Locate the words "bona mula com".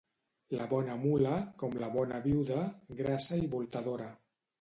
0.69-1.75